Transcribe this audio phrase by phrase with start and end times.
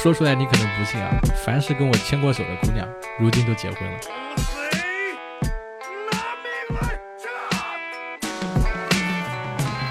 [0.00, 3.98] 说出来你可能不信啊，凡是跟我牵过手的姑娘，如今都结婚了。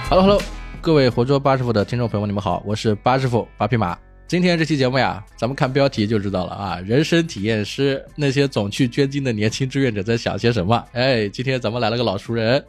[0.09, 0.41] Hello Hello，
[0.79, 3.99] 各位活捉八师傅的听众朋友们，你们好，我是八师傅八匹马。
[4.29, 10.81] 今天这期节目呀，咱们看标题就知道了啊，人生体验师，那些总去捐精的年轻志愿者在想些什么？
[10.93, 12.63] 哎，今天咱们来了个老熟人，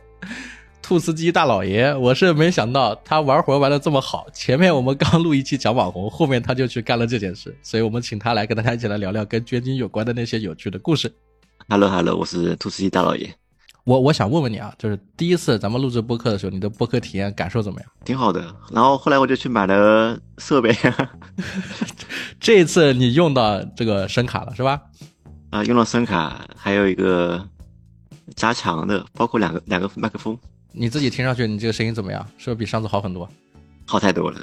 [0.89, 1.95] 兔司机大老爷。
[1.95, 11.13] 我是没想到他玩活玩的这么好，前面我们刚录一期讲网红，后面他就去干了这件事，所以我们请他来跟大家一起来聊聊跟捐精有关的那些有趣的故事。
[11.69, 13.31] Hello Hello，我是兔司机大老爷，
[13.85, 17.91] 我我想问问你啊，就是第一次咱们录制播客的时候，你的播客体验感受怎么样？
[18.07, 18.43] 挺好的。
[18.73, 20.75] 然后后来我就去买了设备
[22.41, 24.81] 这一次你用到这个声卡了是吧？
[25.51, 27.47] 啊，用了声卡，还有一个
[28.35, 30.39] 加强的，包括两个两个麦克风，
[30.79, 32.25] 你自己听上去你这个声音怎么样？
[32.39, 33.29] 是不是比上次好很多？
[33.85, 34.39] 好太多了。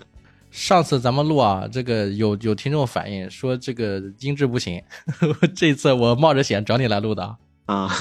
[0.51, 4.81] 上次咱们录啊，这个有有听众反映说这个音质不行，
[5.55, 7.37] 这次我冒着险找你来录的啊。
[7.65, 7.91] 啊，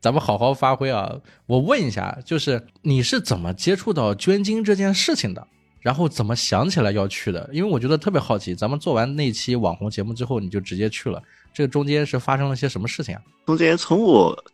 [0.00, 1.14] 咱们好好发挥啊！
[1.46, 5.46] 我问一下，就是你是怎么接触到捐精这件事情的？
[5.80, 7.48] 然后怎么想起来要去的？
[7.52, 8.54] 因为我觉得特别好奇。
[8.54, 11.22] 咱们做完那期网红节目之后，你就直接去了，
[11.54, 13.22] 这个中间是发生了些什么事情啊？
[13.46, 14.44] 中间从我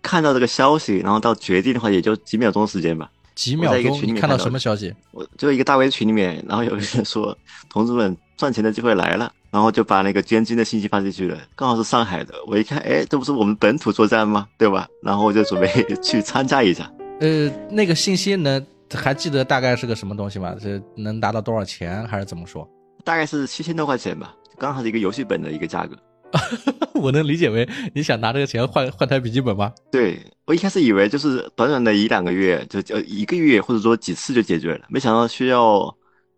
[0.00, 3.10] 看到这个消息，然后到决定的话，也就几秒钟时间吧。
[3.34, 4.94] 几秒钟，看到面看到什么消息？
[5.10, 7.36] 我就一个大 V 群里面，然后有个人说
[7.70, 12.34] ：“同志们，赚钱的机会来了。”然后就把那个捐精的信息发进去了，刚好是上海的。
[12.46, 14.46] 我一看，哎，这不是我们本土作战吗？
[14.56, 14.86] 对吧？
[15.02, 15.68] 然后我就准备
[16.02, 16.90] 去参加一下。
[17.20, 20.54] 呃，那个信息能还记得大概是个什么东西吗？
[20.60, 22.68] 这能达到多少钱，还是怎么说？
[23.04, 25.96] 大概是七千多块钱吧，刚好是一个游戏本的一个价格。
[26.94, 29.72] 我能理解为你想拿这个钱换换台笔记本吗？
[29.90, 35.94] 对我一开始以为就是短短的一两个月，就就一个月或者说几次就解决了，没想到需要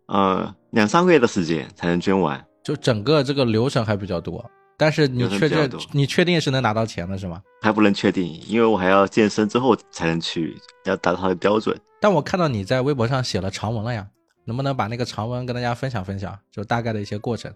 [0.07, 2.43] 呃两三个月的时间才能捐完。
[2.63, 4.43] 就整个这个流程还比较多，
[4.75, 7.41] 但是你确认比较多你确定是能拿到钱的是吗？
[7.61, 11.79] 还不能确定，因为我还要健身之后才能去，要达到它的标准。
[12.01, 14.07] 但我看到你在微博上写了长文了呀，
[14.45, 16.35] 能不能把那个长文跟大家分享分享？
[16.51, 17.53] 就大概的一些过程，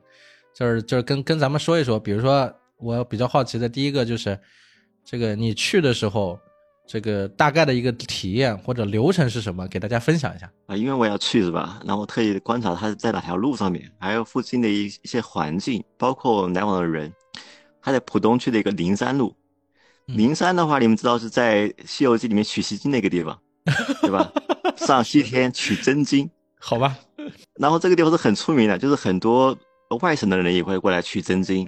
[0.54, 2.00] 就是就是跟跟咱们说一说。
[2.00, 4.40] 比如说，我比较好奇的第一个就是，
[5.06, 6.40] 这个你去的时候，
[6.88, 10.52] 这个大概的一个体验或者流程是什么，给大家分享一下。
[10.68, 11.80] 啊，因为我要去是吧？
[11.86, 17.12] 然后我特意观察它在哪条路上面，还有附近的一一些环境，包括来往的人。
[17.82, 19.34] 它在浦东区的一个灵山路，
[20.08, 23.40] 嗯灵山的话，你们知道是在《西游记》里面取西经那个地方，
[24.02, 24.30] 对吧？
[24.76, 26.30] 上西天取真经，
[26.60, 26.98] 好吧，
[27.56, 29.58] 然后这个地方是很出名的，就是很多
[29.98, 31.68] 外省的人也会过来去真金，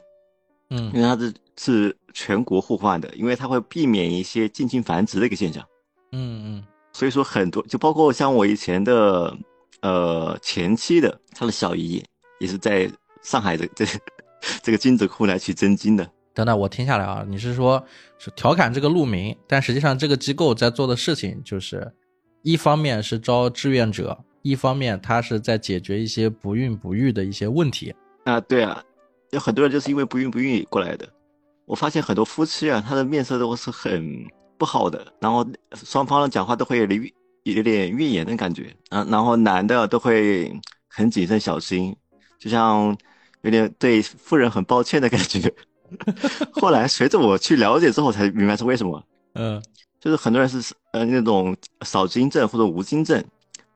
[0.70, 5.64] 嗯因为它是是全国互换的，因为它会避免一些近亲繁殖的一个现象。
[6.12, 9.36] 嗯嗯所以说很多，就包括像我以前的
[9.82, 12.04] 呃前妻的，她的小姨
[12.40, 13.86] 也是在上海的这
[14.62, 16.10] 这个精子库来去真金的。
[16.34, 17.84] 等等，我听下来啊，你是说
[18.18, 21.92] 是调侃这个路名，但实际上这个机构在做的事情就是，
[22.42, 27.94] 一方面是招志愿者，一方面他是在解决一些不孕不育的一些问题。
[28.24, 28.84] 啊，对啊，
[29.32, 31.08] 有很多人就是因为不孕不育过来的。
[31.66, 34.26] 我发现很多夫妻啊，他的面色都是很
[34.58, 37.12] 不好的，然后双方的讲话都会有点怨
[37.44, 40.54] 有点怨言的感觉啊，然后男的都会
[40.88, 41.96] 很谨慎小心，
[42.38, 42.96] 就像
[43.42, 45.54] 有点对夫人很抱歉的感觉。
[46.52, 49.02] 后来随着我去了解之后，才明白是为什么。
[49.34, 49.62] 嗯
[50.00, 51.56] 就是很多人是呃那种
[51.86, 53.24] 少精症或者无精症，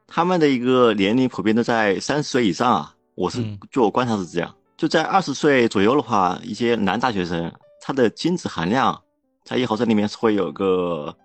[0.08, 2.95] 他们的一个年龄普遍都在三十岁以上啊。
[3.16, 9.02] 我是嗯据我观察是这样，就在二十岁左右的话，一些男大学生他的精子含量
[9.44, 11.16] 在一毫升里面是会有个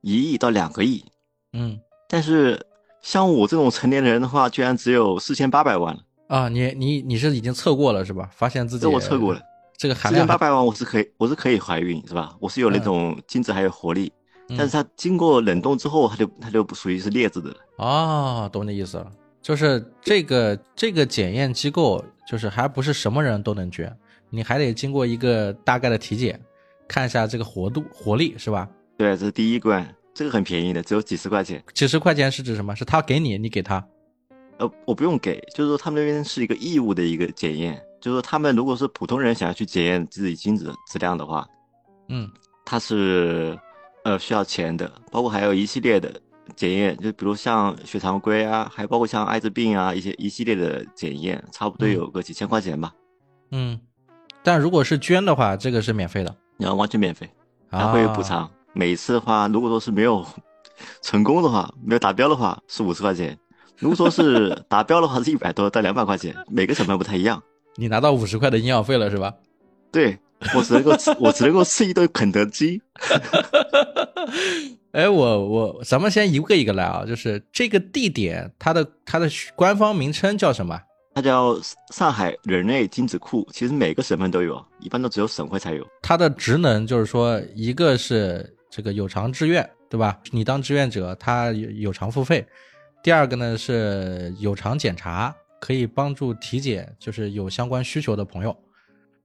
[0.00, 1.04] 一亿到两个亿，
[1.52, 2.60] 嗯但是
[3.00, 6.00] 像我这种成年人的话，居然只有四千八百万了。
[6.28, 8.28] 啊，你你你是已经测过了是吧？
[8.32, 9.40] 发现自己这我测过了，
[9.76, 12.36] 这个含四量还千八百万我是可以我是可以怀孕是吧？
[12.40, 14.12] 我是有那嗯种精子还有活力，
[14.48, 17.56] 嗯但是它经过冷冻之后，它就它就不属于是劣质的了。
[17.78, 19.10] 哦，懂你意思了，
[19.42, 23.94] 就是这个这个检验机构，就是还不是什么人都能捐，
[24.28, 26.40] 你还得经过一个大概的体检，
[26.86, 28.68] 看一下这个活度活力是吧？
[28.98, 31.62] 对，这是第一关，这个很便宜的，只有几十块钱。
[31.72, 32.76] 几十块钱是指什么？
[32.76, 33.82] 是他给你，你给他。
[34.58, 41.48] 呃，我不用给，就是说他们那边是一个义务的一个检验，就是说他们如果是普通人想要去检验自己精子质量的话，
[42.08, 42.30] 嗯
[42.66, 43.58] 他是
[44.04, 46.12] 呃需要钱的，包括还有一系列的
[46.56, 52.92] 检验，就比如像血常规啊，还包括像艾滋病啊一些一系列的检验，差不多嗯有个几千块钱吧，
[53.50, 53.78] 嗯，
[54.42, 57.28] 但如果是捐的话，这个是免费的，然后完全免费，
[57.70, 58.50] 它啊会补偿。
[58.72, 60.24] 每次的话，如果说是没有
[61.02, 63.34] 成功的话，没有达标的话，是五十块钱；
[63.76, 67.42] 如果说是达标的话，是一百多到两百块钱，每个省份不太一样。
[67.76, 69.34] 你拿到五十块的营养费了是吧？
[69.92, 70.18] 对
[70.54, 72.80] 我只能够吃，我只能够吃一顿肯德基。
[74.92, 80.80] 哎，我我，咱们先一个一个来啊，就是这个地点，它的它的官方名称叫什么？
[81.14, 81.56] 它叫
[81.92, 85.86] 上海人类精子库，其实每个省份都有，一般都只有省会才有。
[86.02, 90.18] 它的职能就是说，一个是这个有偿志愿，对吧？
[90.30, 92.42] 你当志愿者，他有有偿付费；
[93.02, 98.56] 第二个呢是有偿检查，可以帮助体检，就是有相关需求的朋友。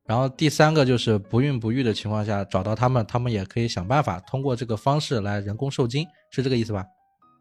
[0.07, 6.85] 然后第三个就是不孕不育的情况下找到他们，他们也可以想办法通过这个方式来人工受精，是这个意思吧？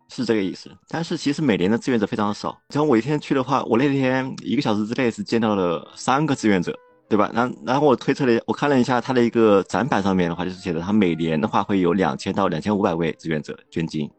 [0.09, 0.71] 是这个意思。
[0.89, 2.59] 但是其实每年的志愿者非常少。
[2.71, 6.75] 像我一天去的话，我那天一个小时之内是见到了三个志愿者，
[7.09, 7.31] 对吧？
[7.35, 14.11] 然然后我推测了，我看了一下他的一个展板上面的话，就是写的他每年的话会有两千到两千五百位志愿者捐精，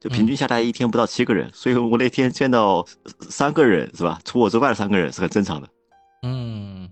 [0.00, 1.50] 就平均下来一天不到七个人。
[1.52, 2.84] 所以我那天见到
[3.28, 4.20] 三个人，是吧？
[4.24, 5.68] 除我之外的三个人是很正常的。
[6.22, 6.88] 嗯。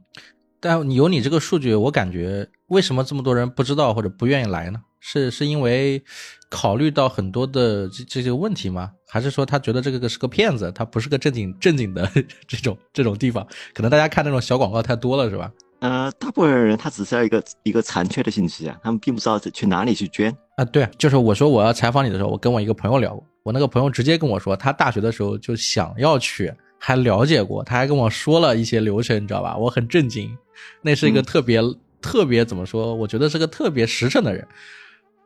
[0.60, 4.80] 但有你这个数据，我感觉为什么这么多人不知道或者不愿意来呢？
[5.00, 6.02] 是是因为
[6.50, 8.90] 考虑到很多的这这些问题吗？
[9.08, 12.06] 还是说他觉得这个是个骗子，他不是个正经正经的
[12.46, 13.46] 这种这种地方？
[13.72, 15.50] 可能大家看那种小广告太多了，是吧？
[15.80, 20.64] 呃，大部分人他只是要一个一个残缺的信息啊，他们并不知道去哪里去捐啊。
[20.66, 26.52] 对，就是我说我要采访你的时候，我跟我一个朋友聊过，我那个朋友直接跟我说，他大学的时候就想要去。
[26.82, 29.54] 还了解过，他还跟我说了一些流程，你知道吧？
[29.54, 30.34] 我很震惊，
[30.80, 31.60] 那是一个特别
[32.00, 32.94] 特别怎么说？
[32.94, 34.44] 我觉得是个特别实诚的人。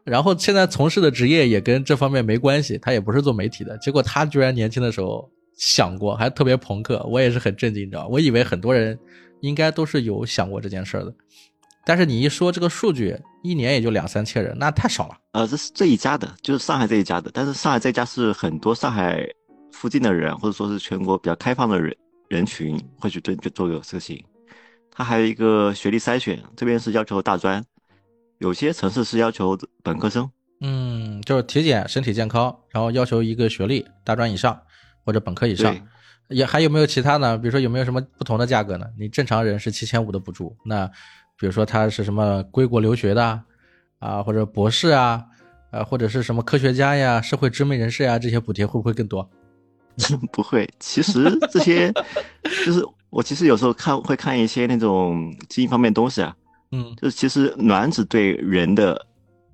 [0.02, 3.78] 然后现在从事的职业也跟这方面没关系，他也不是做媒体的。
[3.78, 8.08] 结果他居然年轻的时候想过，还特别朋克，我也是很震惊，你知道？
[8.08, 8.98] 我以为很多人
[9.40, 11.14] 应该都是有想过这件事的，
[11.86, 15.16] 但是你一说这个数据，一年也就两三千人，那太少了。
[15.32, 19.24] 呃，这是这一家的，就是上海这一家的，但是上海这家是很多上海。
[19.74, 21.94] 附近的人，或者说是全国比较开放的人
[22.28, 24.24] 人群，会去做就做个事情。
[24.90, 27.62] 他还有一个学历筛选，这边是要求大专，
[28.38, 30.30] 有些城市是要求本科生。
[30.60, 34.58] 嗯，就是体检身体健康，然后要求一个学历大专以上
[35.04, 35.76] 或者本科以上。
[36.28, 37.36] 也还有没有其他呢？
[37.36, 38.86] 比如说有没有什么不同的价格呢？
[38.98, 40.86] 你正常人是七千五的补助，那
[41.38, 43.42] 比如说他是什么归国留学的
[43.98, 45.22] 啊，或者博士啊，
[45.70, 49.28] 啊或者是什么科学家呀、社会知名人士呀，这些补贴会不会更多？
[50.32, 51.92] 不会，其实这些
[52.64, 56.34] 就是我其实有时候看会看一些那种基因方面东西啊，
[56.72, 59.06] 嗯，就是其实卵子对人的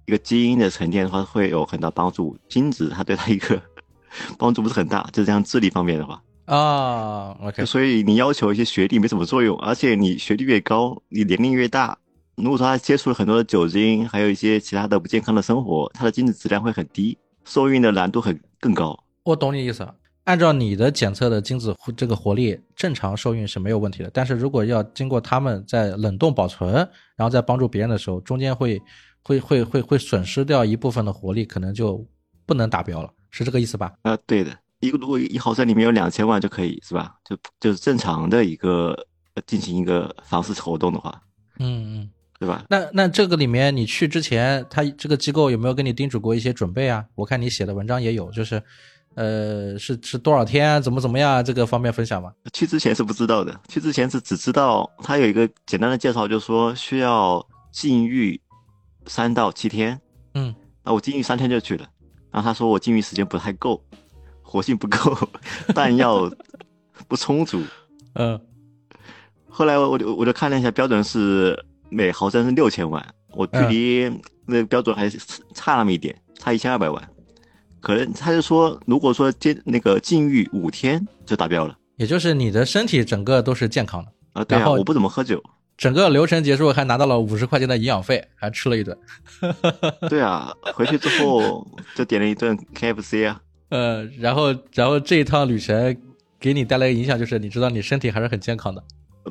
[0.06, 3.60] 一个基因的沉淀的话会有很大帮助，精子它对它一个
[4.38, 11.96] 帮助不是很大，就这样智力方面的话啊，OK，所以你要求一些学历没什么作用，而且你学历越高，你年龄越大，
[12.36, 18.98] 如果说他接触了很多的酒精，还有一些其他的不健康的生活，他的精子质量会很低，受孕的难度很更高。
[19.22, 19.86] 我懂你意思。
[20.25, 24.11] 按照你的检测的精子这个活力，正常受孕是没有问题的。
[24.12, 26.75] 但是如果要经过他们在冷冻保存，
[27.17, 28.81] 然后再帮助别人的时候，中间会
[29.22, 32.06] 会会会会损失掉一部分的活力，可能就
[32.46, 33.93] 不能达标了，是这个意思吧？
[34.02, 37.14] 啊，对的，一个如果一毫升里面有两千万就可以，是吧？
[37.25, 38.96] 就就是正常的一个
[39.46, 41.20] 进行一个房事活动的话，
[41.58, 42.64] 嗯嗯，对吧？
[42.69, 47.05] 那那这个里面你去之前，他这个机构有没有跟你叮嘱过一些准备啊？
[47.17, 48.62] 我看你写的文章也有，就是。
[49.16, 50.80] 呃，是是多少天？
[50.82, 51.44] 怎么怎么样？
[51.44, 52.32] 这个方面分享吗？
[52.52, 58.40] 去之前是不知道的，去之前是只知道他有一个简单的介绍，就是说需要禁欲
[59.06, 60.00] 三到七天。
[60.34, 61.86] 嗯，那我禁欲三天就去了，
[62.31, 63.82] 然后他说我禁欲时间不太够，
[64.43, 65.17] 活性不够，
[65.74, 66.31] 弹药
[67.08, 67.60] 不充足。
[68.14, 68.40] 嗯，
[69.48, 75.19] 后来我就我就看了一下，标准是每毫升是六千万，我距离那个标准还是
[75.52, 77.10] 差那么一点，差一千二百万。
[77.81, 84.44] 可能他就说，如果说禁那个禁欲五天就达标了，也就是你的身体整个都是健康的啊。
[84.44, 85.43] 对啊，我不怎么喝酒，
[85.77, 88.96] 整个流程结束还拿到了五十块钱的营养费，还吃了一顿。
[90.10, 93.41] 对啊，回去之后就点了一顿 KFC 啊。
[93.70, 95.96] 呃，然后然后这一趟旅程
[96.39, 98.82] 给你带来的影响就是，你知道你身体还是很健康的。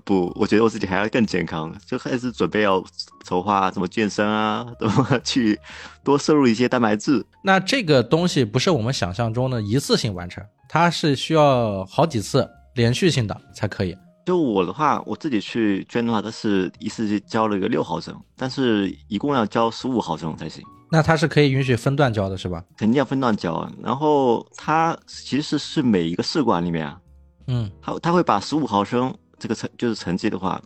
[0.05, 2.83] 不，我觉得我自己还要更健康，就开始准备要
[3.25, 5.59] 筹划怎么健身啊， 怎么去
[6.03, 7.25] 多摄入一些蛋白质。
[7.43, 13.97] 那这个东西不是我们想象中的一次性完成，它是需要好几次连续性的才可以。
[14.25, 20.63] 就我的话，我自己去捐的话，它是一次就交了一个六毫升，但是一共要交十五毫升才行。
[20.91, 22.63] 那它是可以允许分段交的，是吧？
[22.77, 23.67] 肯定要分段交。
[23.81, 26.99] 然后它其实是每一个试管里面啊，
[27.47, 29.11] 嗯，它它会把十五毫升。
[29.39, 30.61] 这个成就是成绩的话，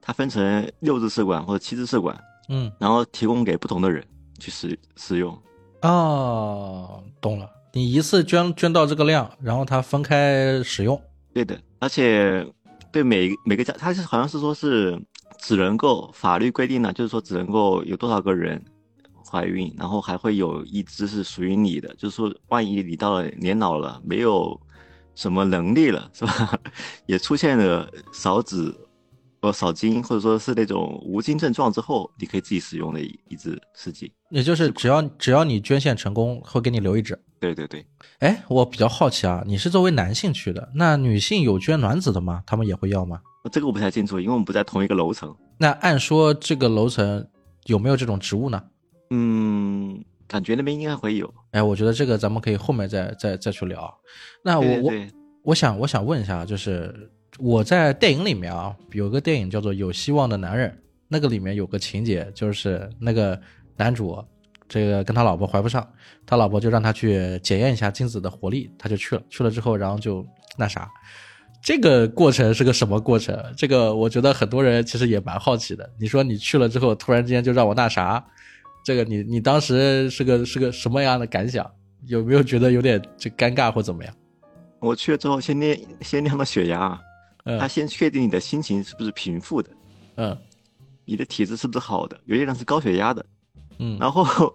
[0.00, 2.18] 它分成六支试管或者七支试管，
[2.48, 4.02] 嗯，然后提供给不同的人
[4.38, 5.36] 去使使用。
[5.82, 7.50] 哦，懂了。
[7.72, 10.98] 你一次捐捐到这个量，然后它分开使用。
[11.32, 12.46] 对的，而且
[12.92, 14.96] 对每每个家，它是好像是说是
[15.40, 18.64] 只能够法律规定呢，就是说只能够有多少个人
[19.28, 24.58] 怀孕，然后还会有一只是属于你的，就是说万一你到了年老了，没有
[25.14, 26.58] 什么能力了， 是吧？
[27.06, 28.74] 也出现了少子。
[29.42, 37.22] 或少精，或者说是那种无精症状之后，你可以自己使用的一一支试剂，也就是只要只要你捐献成功，会给你留一支。
[37.38, 37.84] 对对对。
[38.20, 42.42] 哎，我比较好奇啊，你是作为男性去的，那女性有捐卵子的吗？
[42.46, 43.20] 他们也会要吗？
[43.52, 45.36] 这个我不太清楚，因为我们不在同一个楼层。
[45.58, 47.28] 那按说这个楼层
[47.66, 48.62] 有没有这种植物呢？
[49.10, 49.43] 嗯，
[50.26, 51.32] 感觉那边应该会有。
[51.50, 53.92] 哎，我觉得这个咱们可以后面再再再去聊。
[54.42, 54.92] 那我我
[55.42, 57.10] 我想我想问一下，就是。
[57.40, 60.70] 我在电影里面啊，有个电影叫做《有希望的男人》，
[61.08, 63.36] 那个里面有个情节，就是那个
[63.76, 64.24] 男主，
[64.68, 65.84] 这个跟他老婆怀不上，
[66.24, 70.24] 他老婆就让他去检验一下精子的活力，他就去了，去了之后，然后就
[70.56, 70.88] 那啥，
[71.60, 73.36] 这个过程是个什么过程？
[73.56, 75.90] 这个我觉得很多人其实也蛮好奇的。
[75.98, 78.24] 你说你去了之后，突然之间就让我那啥，
[78.84, 81.68] 这个你你当时是个是个什么样的感想？
[82.06, 84.14] 有没有觉得有点这尴尬或怎么样？
[84.78, 87.00] 我去了之后，先量先量了血压。
[87.58, 89.70] 他先确定你的心情是不是平复的，
[90.16, 90.34] 嗯，
[91.04, 92.18] 你的体质是不是好的？
[92.24, 93.26] 有些人是高血压的，
[93.78, 94.54] 嗯， 然后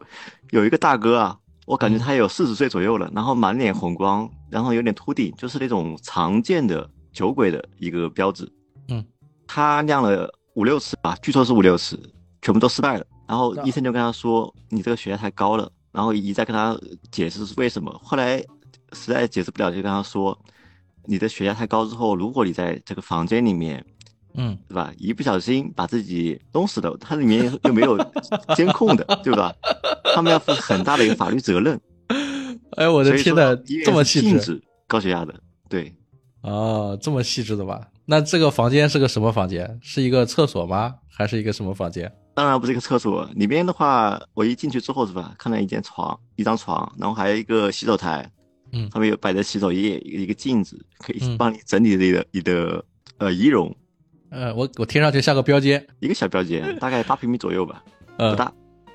[0.49, 8.51] 有一个大哥啊，我感觉他有四十岁左右了，然后满脸红光，然后有点秃顶，就是那种常见的酒鬼的一个标志，
[8.87, 9.05] 嗯，
[9.45, 11.95] 他量了五六次吧，据说是五六次，
[12.41, 16.75] 全部都失败了，然后医生就跟他说你这个血压太高了，然后一再跟他
[17.11, 18.39] 解释是为什么，后来
[18.93, 20.37] 实在解释不了，就跟他说。
[21.05, 23.83] 你的血压太高之后，如果你在这个房间里面，
[24.35, 24.93] 嗯，对吧？
[24.95, 27.97] 一不小心把自己弄死了，它里面 又没有
[28.55, 29.51] 监控的，对吧？
[30.13, 31.79] 他们要负很大的一个法律责任。
[32.77, 35.33] 哎，我的天呐，这么细致，高血压的，
[35.67, 35.91] 对，
[36.41, 37.87] 哦，这么细致的吧？
[38.05, 39.79] 那这个房间是个什么房间？
[39.81, 40.93] 是一个厕所吗？
[41.07, 42.11] 还是一个什么房间？
[42.39, 48.25] 当然不是一个厕所，里面的话，我一进去之后是吧，看到一间床，一张床，然后还有一个洗手台。
[48.71, 52.81] 嗯，上面有摆着洗手液，一个镜子，可以帮你整理你的你的
[53.17, 53.75] 呃仪容。
[54.29, 57.83] 呃，我我听上去像个标间，一个小标间，大概八平米左右吧，
[58.17, 58.49] 不大。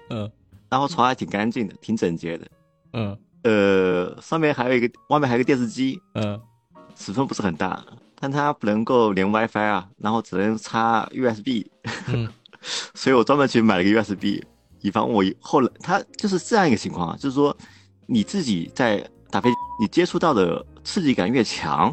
[0.08, 0.30] 嗯，
[0.70, 2.46] 然后床还挺干净的，挺整洁的。
[2.94, 6.00] 嗯，呃，上面还有一个，外面还有个电视机。
[6.14, 6.40] 嗯，
[6.96, 7.84] 尺寸不是很大，
[8.18, 11.66] 但它不能够连 WiFi 啊，然后只能插 USB。
[12.06, 12.26] 嗯，
[12.94, 14.42] 所以我专门去买了个 USB，
[14.80, 17.56] 以防我后来它就是这样一个情况啊，就是说
[18.06, 19.04] 你自己在。
[19.30, 21.92] 打飞，你接触到的刺激感越强，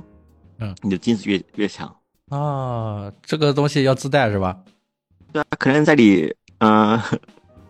[0.60, 1.88] 嗯，你的精子越越强
[2.30, 3.12] 啊。
[3.24, 4.56] 这个东西要自带是吧？
[5.34, 7.02] 对啊，可能在你嗯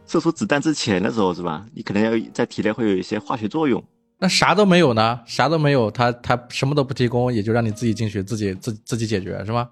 [0.06, 1.66] 射出子弹之前的时候是吧？
[1.74, 3.82] 你可能要在体内会有一些化学作用。
[4.20, 5.22] 那啥都没有呢？
[5.26, 9.70] 啥都没有，他他什么都不提供，也就让你自己进去，自己自自己解决是吗？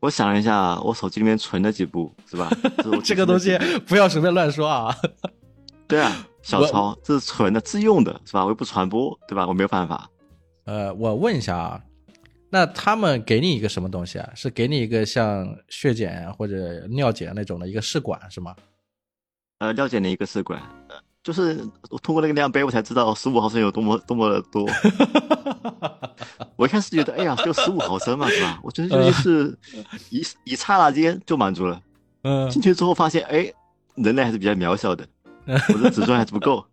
[0.00, 2.50] 我想了一下，我手机里面存了几部是吧？
[3.04, 4.94] 这 个东西不要随便乱说啊。
[5.86, 6.26] 对啊。
[6.42, 8.42] 小抄，这是存的自用的，是吧？
[8.42, 9.46] 我又不传播，对吧？
[9.46, 10.10] 我没有办法。
[10.64, 11.82] 呃，我问一下啊，
[12.48, 14.30] 那他们给你一个什么东西啊？
[14.34, 18.56] 是给你一个像血检或者尿检那种的一个试管是吗？
[19.58, 20.58] 呃，尿检的一个试管，
[21.22, 21.60] 就是
[21.90, 24.66] 我通过那个量杯，我才知道十五毫升有多么多么的多。
[26.56, 28.58] 我一开始觉得，哎呀，就十五毫升嘛，是吧？
[28.62, 29.58] 我觉得就是
[30.10, 31.80] 一一刹那间就满足了。
[32.22, 32.48] 嗯。
[32.50, 33.52] 进去之后发现，哎，
[33.96, 35.06] 人类还是比较渺小的。
[35.46, 36.64] 我的尺寸还是不够。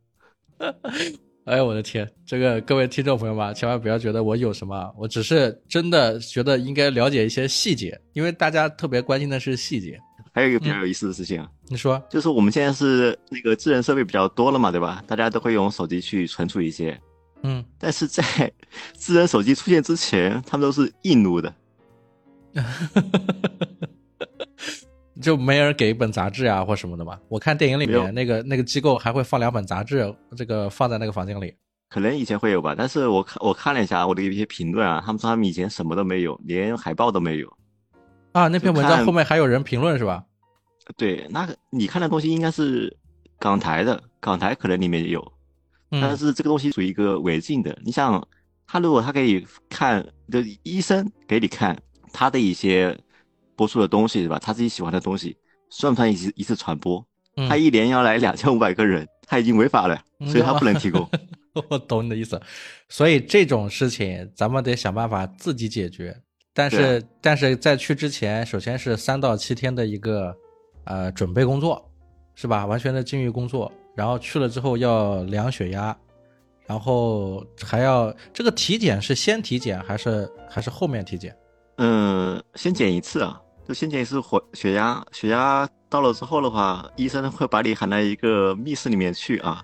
[1.46, 2.06] 哎呦我的天！
[2.26, 9.98] 这个各位听众朋友们，千万不要觉得我有什么，我只是真的觉得应该了解一些细节，因为大家特别关心的是细节。
[10.34, 15.04] 还有一个比较有意思的事情啊，你说，就是我们现在是那个智能设备比较多了嘛，对吧？
[15.06, 17.00] 大家都会用手机去存储一些。
[17.44, 17.64] 嗯。
[17.78, 18.24] 但是在
[18.98, 21.54] 智能手机出现之前，他们都是硬录的。
[25.22, 27.20] 就没人给一本杂志啊，或什么的嘛？
[27.28, 31.54] 我看电影里面那个那个机构还会放两本杂志，这个放在那个房间里。
[31.90, 37.52] 可能以前会有吧，但是我看我看了一下我的一些评论啊，他们说他们以前什么都没有，连海报都没有。
[38.34, 40.24] 啊，那篇文章后面还有人评论是吧？
[40.96, 42.96] 对，那个你看的东西应该是
[43.40, 45.34] 港台的，港台可能里面有，
[45.90, 47.78] 但是这个东西属于一个违禁的。
[47.84, 48.26] 你想，
[48.66, 51.78] 他如果他可以看，就医生给你看
[52.14, 52.98] 他的一些。
[53.58, 54.38] 播出的东西是吧？
[54.38, 55.36] 他自己喜欢的东西，
[55.72, 57.04] 算不算一次一次传播？
[57.50, 61.10] 他一年要来两千五百个人，他已经违法了，所以他不能提供。
[61.68, 62.40] 我懂你的意思，
[62.88, 66.16] 所以这种事情咱们得想办法自己解决。
[66.54, 70.38] 但是，但是在去之前，首先是三到七天的一个
[70.88, 71.90] 呃准备工作，
[72.36, 72.66] 是吧？
[72.66, 73.72] 完全的禁欲工作。
[73.96, 75.98] 然后去了之后要量血压，
[76.68, 81.36] 然后还要这个体检是先体检还是还是后面体检？
[81.78, 89.64] 嗯，先检一次啊，就先检一次火血压，血压到了之后的话，医生会把你喊到一个密室里面去啊，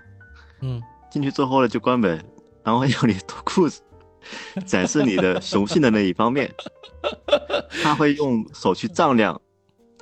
[0.61, 2.19] 嗯，进去之后呢就关门，
[2.63, 3.81] 然后要你脱裤子，
[4.65, 6.51] 展示你的雄性的那一方面，
[7.83, 9.39] 他会用手去丈量，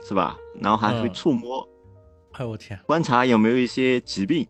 [0.01, 0.37] 是吧？
[0.59, 1.67] 然后还会嗯触摸，
[2.33, 4.45] 哎我天，观察有没有一些疾病，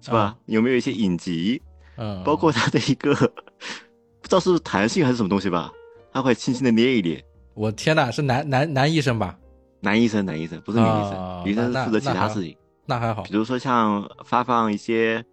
[0.00, 0.36] 是吧？
[0.46, 1.60] 有没有一些隐疾，
[1.96, 3.14] 嗯，包括它的一个
[4.20, 5.72] 不知道是弹性还是什么东西吧，
[6.12, 7.22] 他会轻轻的捏一捏。
[7.54, 9.36] 我天呐，是男男男医生吧？
[9.80, 15.24] 男医生，男医生不是女医生，哦女医生是负责其他事情，那还好比，如说像发放一些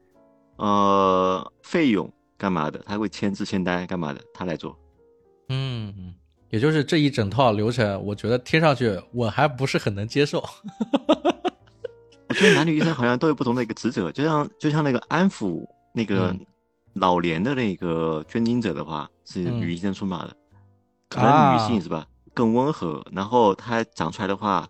[0.57, 4.77] 呃费用干嘛的，他会签字签单干嘛的，他来做。
[5.49, 6.13] 嗯，嗯
[6.49, 10.43] 也就是这一整套流程，我觉得听上去我还不是很能接受。
[12.29, 16.45] 我觉得男女医生好像都有不同的一个职责，就像就像那个安抚那个嗯
[16.93, 20.35] 老年的那个捐精者的话，是嗯女医生出马的，
[21.09, 24.67] 可啊能女性是吧更温和，然后她讲出来的话，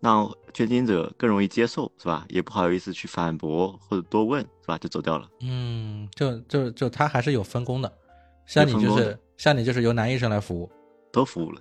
[0.00, 2.24] 让捐精者更容易接受是吧？
[2.28, 4.78] 也不好意思去反驳或者多问是吧？
[4.78, 5.28] 就走掉了。
[5.40, 7.92] 嗯，就就就他还是有分工的，
[8.46, 10.70] 像你就是像你就是由男医生来服务，
[11.12, 11.60] 都服务了。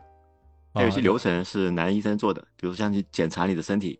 [0.74, 4.00] 还有一些啊流程是男医生做的，比如像去检查你的身体，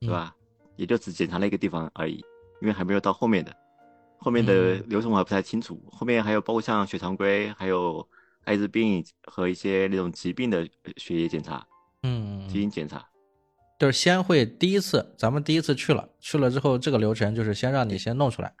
[0.00, 0.34] 嗯是吧？
[0.76, 2.16] 也就只检查那个地方而已，
[2.60, 3.54] 因为还没有到后面的，
[4.18, 5.80] 后面的嗯流程我还不太清楚。
[5.92, 8.06] 后面还有包括像血常规，还有
[8.44, 11.64] 艾滋病和一些那种疾病的呃血液检查、
[12.02, 13.06] 嗯，基因检查。
[13.78, 18.54] 就是先会第一次，咱们第一次去了，去了之后这个流程就是先让你先弄出来，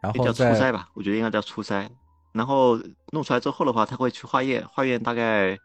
[0.00, 1.86] 然后叫初筛吧，我觉得应该叫初筛。
[2.32, 2.80] 然后
[3.12, 5.58] 弄出来之后的话，他会去化验，化验大概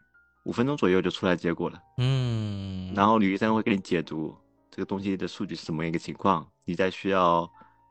[0.46, 1.82] 五分钟左右就出来结果了。
[1.98, 4.32] 嗯，然后女医生会给你解读
[4.70, 7.50] 这个东西的数据是什么一个情况，你再需要，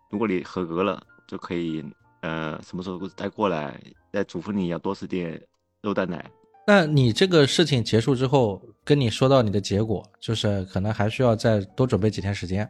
[0.10, 1.84] 如果你合格了，就可以
[2.22, 3.78] 呃什么时候再过来，
[4.14, 5.40] 再嘱咐你要多吃点
[5.82, 6.32] 肉蛋奶。
[6.66, 12.68] 那你这个事情结束之后，跟你说到你的结果，就是可能还需要再多准备几天时间。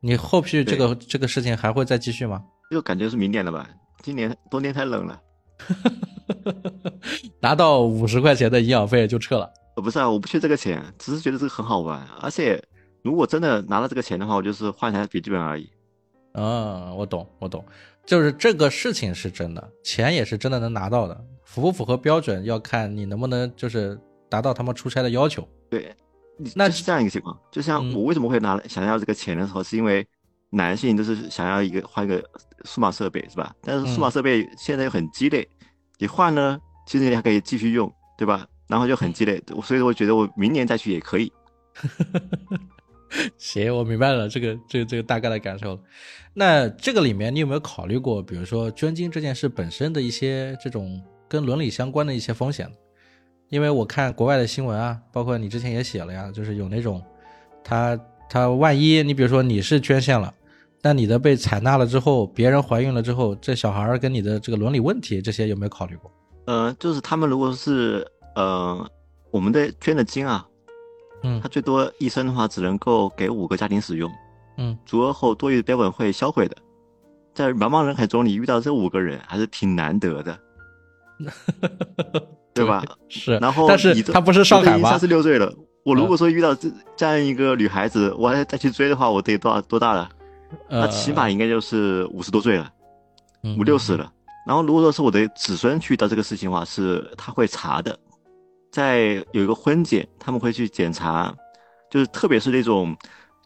[0.00, 2.44] 你后续这个这个事情还会再继续吗？
[2.70, 3.66] 就感觉是明年了吧？
[4.02, 5.18] 今年冬天太冷了。
[7.40, 9.50] 拿到五十块钱的营养费就撤了。
[9.76, 12.06] 呃，不是啊，我不缺这个钱，只是觉得这个很好玩。
[12.20, 12.62] 而且
[13.02, 15.68] 如果真的拿到这个钱的话，我就是换台笔记本而已。
[16.34, 17.64] 嗯，我懂，我懂，
[18.06, 23.98] 就是这个事情是真的，钱也是真的能拿到的，符不符合标准要看你能不能就是
[24.28, 25.46] 达到他们出差的要求。
[25.68, 25.94] 对，
[26.38, 27.38] 你那是这样一个情况。
[27.50, 30.06] 就像嗯我为什么会拿想要这个钱的时候，是因为
[30.54, 32.22] 男性都是想要一个换一个
[32.64, 33.54] 数码设备，是吧？
[33.62, 35.48] 但是数码嗯设备现在又很鸡肋，
[35.98, 38.46] 你换呢，其实你还可以继续用，对吧？
[38.68, 41.32] 然后就很鸡肋，所以我觉得我明年再去也可以。
[43.36, 45.80] 行，我明白了这个这个这个大概的感受了。
[46.34, 52.70] 那这个里面你有没有考虑过，比如说捐精这件事本身的一些这种跟伦理相关的一些风险？
[53.50, 57.02] 因为我看国外的新闻啊，包括你之前也写了呀，就是有那种
[57.62, 60.32] 他他万一你比如说你是捐献了，
[60.82, 66.10] 但你的被采纳了之后，别人怀孕了之后，这小孩儿跟你的这个伦理问题，这些有没有考虑过？
[66.46, 68.84] 呃，就是他们如果是呃
[69.30, 70.44] 我们的捐的精啊，
[71.22, 74.10] 嗯他最多一生的话只能够给五个家庭使用，
[74.58, 76.56] 嗯足额后多余的标本会销毁的。
[77.32, 80.38] 在茫茫人海中，你遇到这五个人还是挺难得的，
[82.52, 82.84] 对吧？
[83.08, 84.98] 是，然后但是他不是上海吗三？
[84.98, 90.10] 十六岁了，我如嗯果说遇到这这样一个女孩子，我还再去追的话，我得多少多大了？
[90.68, 92.72] 那呃，起码应该就是五十多岁了，
[93.42, 94.12] 嗯五六十了。
[94.46, 97.98] 然后如果说是我的子孙去遇到这个事情的话，是他会查的，
[98.70, 101.32] 在有一个婚检，他们会去检查，
[101.90, 102.96] 就是特别是那种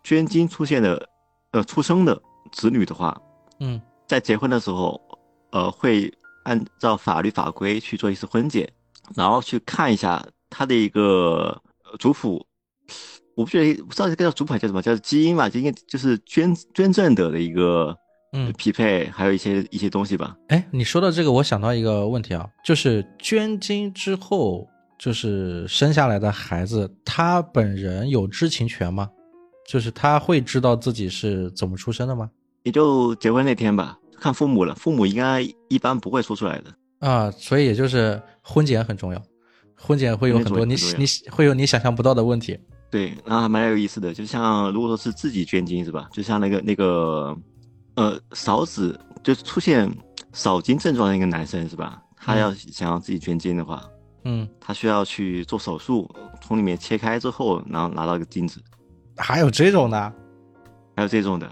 [0.03, 1.09] 捐精出现的
[1.53, 2.21] 呃出生的
[2.53, 3.17] 子女的话，
[3.61, 5.01] 嗯在结婚的时候，
[5.51, 6.13] 呃，会
[6.45, 8.67] 按照法律法规去做一次婚检，
[9.15, 12.45] 然后去看一下他的一个呃族谱。
[13.37, 17.95] 我不觉得不知道这个叫主板叫什么，叫基因吧，就应该就是捐捐赠者的一个
[18.33, 20.35] 嗯匹配，还有一些一些东西吧。
[20.49, 24.67] 哎，你说到这个，我想到一个问题啊，就是捐精之后，
[24.99, 29.09] 就是生下来的孩子，他本人有知情权吗？
[29.69, 32.31] 就是他会知道自己是怎么出生的吗？
[32.63, 36.75] 也就结婚那天吧，看父母了，父母应该一般不会说出来的。
[37.01, 39.23] 啊，所以也就是婚检很重要，
[39.75, 42.59] 婚检会有很多你你会有你想象不到的问题。
[42.91, 46.09] 对，然后还蛮有意思的，就像如果说是自己捐精是吧？
[46.13, 47.37] 就像那个那个
[47.97, 49.91] 呃少子就是出现
[50.33, 52.01] 少精症状的一个男生是吧？
[52.17, 53.83] 他要想要自己捐精的话，
[54.25, 56.09] 嗯，他需要去做手术，
[56.43, 58.61] 从里面切开之后，然后拿到一个精子，
[59.17, 60.13] 还有这种的，
[60.97, 61.49] 还有这种的。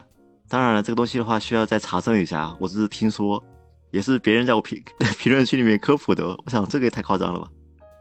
[0.49, 3.43] 当然了，这个东西的话需要再查证一下，我只是听说，
[3.91, 4.83] 也是别人在我评
[5.19, 6.27] 评论区里面科普的。
[6.27, 7.49] 我想这个也太夸张了吧？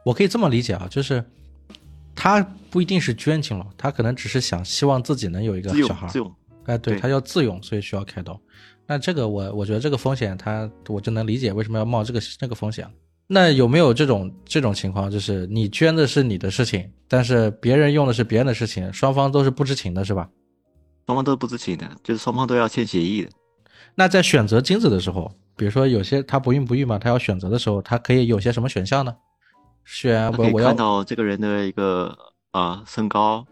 [0.05, 1.23] 我可以这么理解啊，就是
[2.15, 8.39] 他不一定是捐精了，他可能只是想希望自己能有一个小孩用，自用，哎，对对他要自用，所以需要开刀。
[8.85, 12.87] 那这个我我觉得这个风险他我就能理解为什么要冒这个这个风险。
[13.25, 20.29] 那有没有这种这种情况，就是你捐的是你的事情，但是别人用的是别人的事情，双方都是不知情的，是吧？
[21.05, 23.29] 双方都是不知情的，就是双方都要签协议的。
[23.95, 29.15] 那在选择精子的时候，比如说有些他不孕不育嘛，他要选择的时候，他可以有些什么选项呢？
[29.85, 32.17] 选他可以我我要看到这个人的一个
[32.51, 33.45] 啊、身高，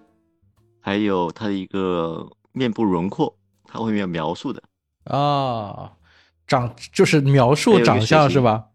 [0.79, 4.61] 还有他的一个面部轮廓，他会有描述的。
[5.03, 5.93] 啊，
[6.47, 8.65] 长就是描述长相是吧？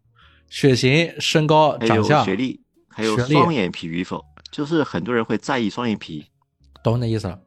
[0.49, 6.25] 血型、身高、长相，学历，还有双眼皮与否，就是很多人会在意双眼皮。
[6.83, 7.41] 懂你的意思了，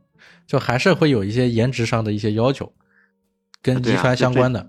[0.46, 2.72] 就还是会有一些颜值上的一些要求，
[3.62, 4.68] 跟遗传相关的。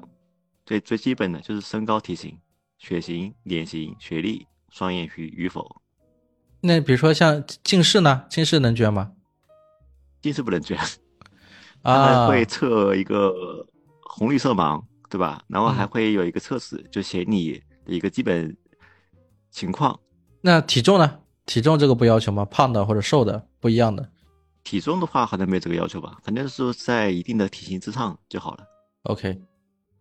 [0.64, 2.38] 对最基本的就是身高、体型、
[2.78, 5.82] 血型、脸型、学历、双眼皮与否。
[6.62, 8.26] 那比如说像近视呢？
[8.30, 9.12] 近视能捐吗？
[10.22, 10.78] 近视不能捐，
[11.84, 13.66] 啊还，会测一个
[14.02, 15.44] 红绿色盲，对吧？
[15.48, 17.54] 然后还嗯会有一个测试，就写你
[17.86, 18.56] 的一个基本
[19.50, 20.00] 情况。
[20.42, 21.20] 那体重呢？
[21.46, 22.46] 体重这个不要求吗？
[22.46, 24.10] 胖的或者瘦的不一样的。
[24.64, 28.64] 体重的话好像没有这个要求吧，反正是在一定的体型之上就好了。
[29.04, 29.42] OK，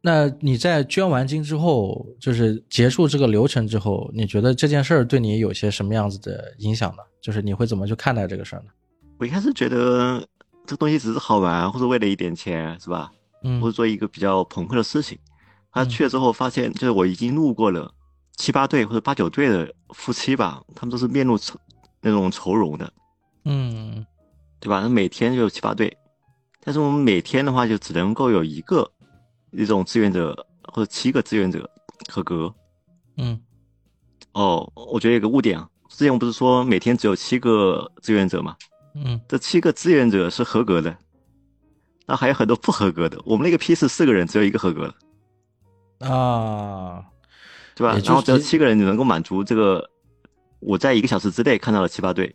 [0.03, 7.03] 那你在捐完精之后，就是结束这个流程之后，你觉得这件事儿对你有些什么样子的影响呢？
[7.21, 8.71] 就是你会怎么去看待这个事儿呢？
[9.19, 10.27] 我一开始觉得
[10.65, 13.11] 这个东西只是好玩，或者为了一点钱，是吧？
[13.43, 15.19] 嗯或者做一个比较朋克的事情。
[15.73, 17.93] 他嗯去了之后，发现就是我已经路过了
[18.37, 21.59] 七八对或者八九对的夫妻吧，他们都是面露愁
[22.01, 22.91] 那种愁容的，
[23.45, 24.07] 嗯
[24.59, 24.81] 对吧？
[24.81, 25.95] 那每天就有七八对，
[26.65, 28.91] 但是我们每天的话就只能够有一个
[29.53, 30.35] 一种志愿者
[30.65, 31.69] 或者七个志愿者
[32.09, 32.53] 合格。
[33.17, 33.41] 嗯
[34.33, 38.57] 哦，我觉得有个误点啊，之前我不是说每天只有七个志愿者吗？
[38.95, 40.97] 嗯这七个志愿者是合格的，
[42.07, 43.21] 那还有很多不合格的。
[43.25, 44.93] 我们那个批是四个人，只有一个合格
[45.99, 47.05] 的，啊，
[47.75, 48.01] 对吧也？
[48.01, 49.89] 就是然后只有七个人你能够满足这个，
[50.61, 52.35] 我在一个小时之内看到了七八对，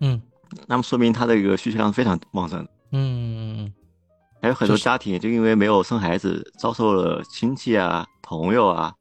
[0.00, 0.20] 嗯
[0.66, 2.66] 那么说明他的一个需求量非常旺盛。
[2.92, 3.72] 嗯
[4.42, 8.94] 还有很多家庭就因为没有生孩子，遭受了亲戚啊、朋友啊、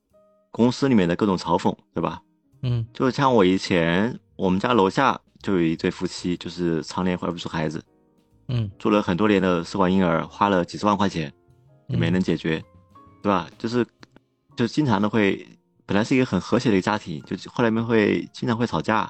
[0.52, 2.21] 公司里面的各种嘲讽，对吧？
[2.62, 7.82] 嗯就像我以前我们家楼下就有一对夫妻，就是常年怀不出孩子，
[8.49, 11.34] 嗯做了很多年的试管婴儿，花了几十万块钱
[11.88, 12.62] 也没能解决，
[13.23, 13.49] 对吧？
[13.58, 13.86] 就是
[14.58, 15.47] 就经常的会，
[15.86, 19.10] 本来是一个很和谐的一个家庭，就后来面会经常会吵架，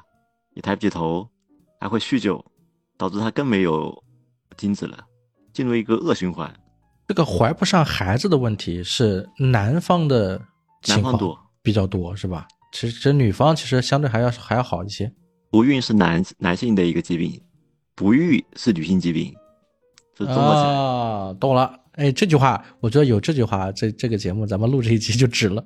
[0.54, 1.28] 也抬不起头，
[1.80, 2.46] 还会酗酒，
[2.98, 4.04] 导致他更没有
[4.58, 5.04] 精子了，
[5.60, 6.50] 进入一个恶循环。
[7.06, 10.42] 这个怀不上孩子的问题是男方的
[10.84, 12.48] 情况多比较多是吧？
[12.72, 15.12] 其实这女方其实相对还要还要好一些。
[15.52, 17.42] 不孕是男男性的一个疾病，
[17.94, 19.36] 不育是女性疾病，
[20.16, 20.74] 这综合起来。
[20.74, 21.78] 啊，懂了。
[21.96, 25.62] 哎，这句话，我觉得有这句话，这这个节目咱们录这一集就值了。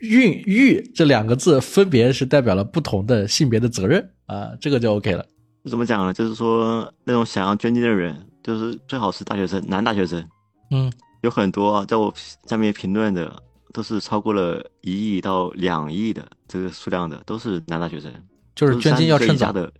[0.00, 5.26] 孕育这两个字分别是代表了不同的性别的责任啊，这个就 OK 了。
[5.68, 6.14] 怎么讲呢？
[6.14, 10.24] 就是说那种想要捐精的人，就是最好是大学生，男大学生，
[10.70, 10.92] 嗯。
[11.22, 12.12] 有很多啊在我
[12.46, 18.12] 下面评论的都是超过了一亿到两亿的这个数量的，都是男大学生，
[18.54, 19.72] 就是捐精要趁早30岁以下的，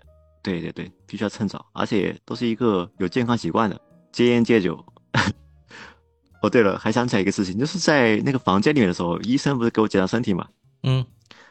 [0.42, 4.84] 对对对，必须要趁早，而且都是一个有健康习惯的，戒烟戒酒。
[6.42, 10.48] 哦，对了，还想起来一个事情，就是在那个房间里面的时候，医生不是给我检查身体嘛，
[10.82, 11.04] 嗯。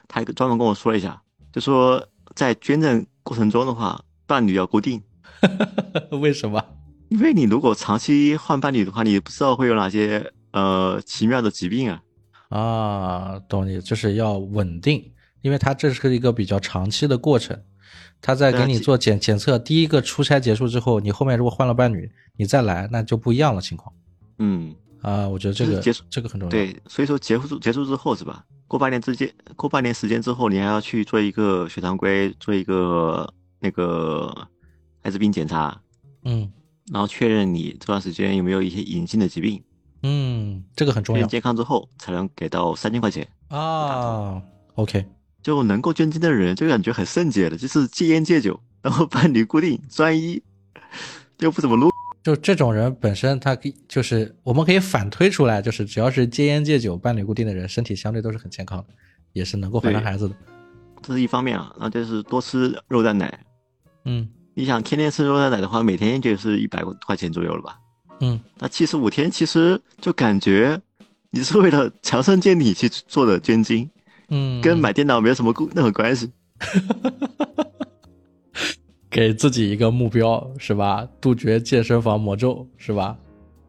[0.07, 1.21] 他还专门跟我说了一下，
[1.53, 5.01] 就说在捐赠过程中的话，伴侣要固定，
[6.19, 6.61] 为什么？
[7.09, 12.01] 因为你如果长期换伴侣的话，你不知道会有哪些呃奇妙的疾病啊。
[12.49, 17.59] 啊，懂你，就是要稳定，因为它这是一个比较长期的过程。
[18.21, 23.93] 他在给你做检检测，第一个出差结束之后，你后面如果换了伴侣，你再来，那就不一样了情况
[24.39, 25.27] 嗯，啊。
[25.27, 28.43] 我觉得这个结束这个很重要。，对，所以说结束结束之后是吧？
[28.67, 34.33] 过半年之间，过半年时间之后，你还要去做一个血常规，做一个那个
[35.03, 35.79] 艾滋病检查，
[36.23, 36.51] 嗯
[36.91, 39.63] 然后确认你这段时间有没有一些隐性的疾病，
[40.03, 43.27] 嗯，这个很重要健康之后才能给到三千块钱。
[43.47, 44.41] 啊。
[44.75, 45.05] OK，
[45.41, 50.41] 就能够捐精的人，就感觉很圣洁的，就是戒烟戒酒，然后伴侣固定，专一，
[51.39, 51.89] 又不怎么撸。
[52.21, 58.87] 就这种人本身，他可以就是我们可以反推出来，就是只要是戒烟戒酒、伴侣固定的人，身体相对都是很健康的，
[59.31, 60.35] 也是能够怀上孩子的。
[61.01, 63.45] 这是一方面啊，然后就是多吃肉蛋奶。
[64.05, 67.77] 嗯你想天天吃肉蛋奶的话，每天就是一百块钱左右了吧？
[68.21, 70.81] 嗯那七十五天其实就感觉
[71.31, 73.89] 你是为了强身健体去做的捐精，
[74.29, 76.31] 嗯，跟买电脑没有什么任何关系。
[79.11, 81.05] 给自己一个目标是吧？
[81.19, 83.17] 杜绝健身房魔咒是吧？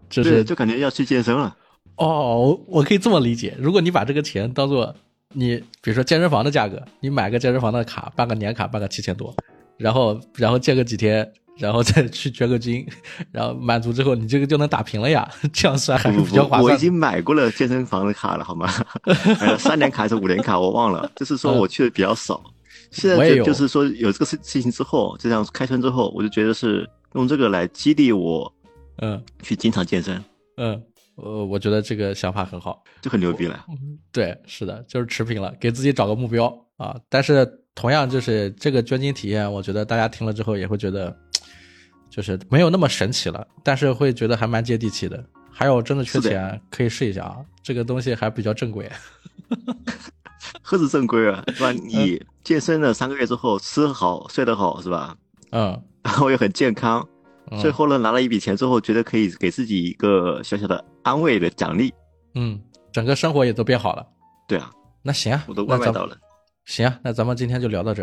[0.09, 1.57] 这是就感觉要去健身了。
[1.96, 3.57] 哦，我可以这么理解。
[3.59, 4.94] 如果你把这个钱当做
[5.33, 9.35] 你，比如说健身房的价格，你买个健身房的卡，办个年卡，办个七千多，
[9.79, 12.87] 然后然后健个几天，然后再去捐个精，
[13.33, 15.29] 然后满足之后，你这个就能打平了呀。
[15.53, 16.65] 这样算还是比较划算。
[16.65, 18.69] 我已经买过了健身房的卡了，好吗？
[19.59, 21.11] 三年卡还是五年卡，我忘了。
[21.17, 22.43] 就是说我去的比较少。
[22.93, 28.51] 现在就就是说有这个事事情之后，就像开春之后，我就觉得是用这个来激励我，
[28.99, 30.23] 嗯，去经常健身，
[30.57, 30.81] 嗯，
[31.17, 33.65] 呃，我觉得这个想法很好，就很牛逼了。
[34.12, 36.97] 对，是的，就是持平了，给自己找个目标啊。
[37.09, 41.15] 但是同样就是这个捐精体验，我觉得大家听了之后也会觉得，
[42.11, 45.25] 就是没有那么神奇了，但是会觉得还蛮接地气的。
[45.53, 48.91] 还有真的缺钱可以试一下啊，这个东西还比较正规。
[50.62, 51.71] 何止正规啊，是吧？
[51.73, 55.17] 你健身了三个月之后，吃好睡得好，是吧？
[55.53, 57.07] 嗯，然后又很健康，
[57.61, 61.93] 最后呢拿了一笔钱之后，觉得可以给自己一个小小的安慰的奖励。
[62.35, 62.61] 嗯，
[62.93, 64.07] 整个生活也都变好了。
[64.49, 64.71] 对啊，
[65.03, 66.17] 那行啊，我都外卖到了。
[66.67, 68.03] 行啊，那咱们今天就聊到这。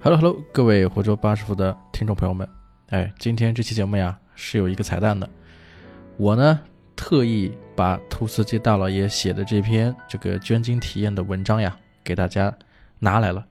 [0.00, 2.48] Hello Hello，各位活捉八师傅的听众朋友们，
[2.88, 5.28] 哎，今天这期节目呀是有一个彩蛋的，
[6.16, 6.58] 我呢。
[6.94, 12.54] 特意把兔斯基大老爷写的这篇这个捐精体验的文章呀，给大家
[13.00, 13.44] 拿来了，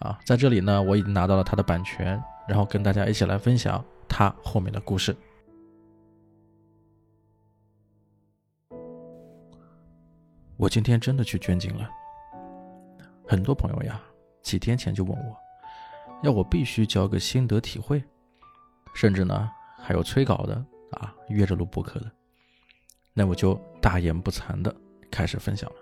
[0.00, 5.14] 啊，在这里呢，我已经拿到了他的版权，然后跟大家一起来分享他后面的故事。
[10.58, 11.90] 我今天真的去捐精了，
[13.28, 14.00] 很多朋友呀，
[14.40, 15.36] 几天前就问我，
[16.22, 18.02] 要我必须交个心得体会，
[18.94, 20.54] 甚至呢，还有催稿的
[20.92, 22.10] 啊，约着录播客的。
[23.12, 24.74] 那我就大言不惭的
[25.10, 25.76] 开始分享了。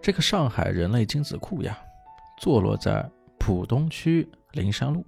[0.00, 1.78] 这个上海人类精子库呀，
[2.38, 3.06] 坐落在
[3.38, 5.04] 浦东区灵山路，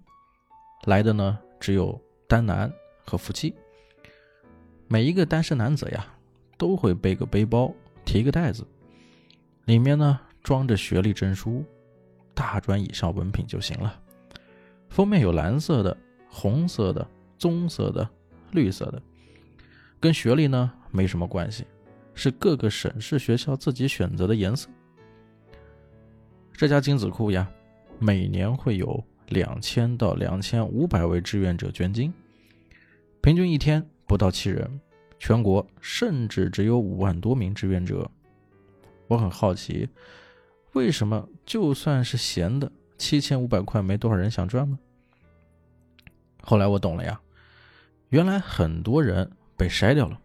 [0.84, 2.70] 来的呢只有单男
[3.06, 3.54] 和夫妻。
[4.88, 6.06] 每一个单身男子呀，
[6.56, 7.72] 都会背个背包，
[8.04, 8.64] 提个袋子，
[9.64, 11.64] 里面呢装着学历证书，
[12.34, 14.00] 大专以上文凭就行了。
[14.88, 15.96] 封面有蓝色的、
[16.28, 17.06] 红色的、
[17.38, 18.08] 棕色的、
[18.52, 19.02] 绿色的。
[19.98, 21.64] 跟学历呢没什么关系，
[22.14, 24.68] 是各个省市学校自己选择的颜色。
[26.52, 27.50] 这家精子库呀，
[27.98, 32.12] 每年会有两千到两千五百位志愿者捐精，
[33.20, 34.80] 平均一天不到七人，
[35.26, 38.08] 全国甚至只有五万多名志愿者。
[39.08, 39.88] 我很好奇，
[40.74, 44.78] 为什么就算是闲的七千五百块，没多少人想赚吗？
[46.42, 47.20] 后来我懂了呀，
[48.10, 49.28] 原来很多人。
[49.56, 50.20] 被筛掉了。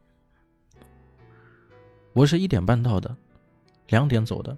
[2.13, 3.15] 我是一点半到的，
[3.87, 4.55] 两点走的，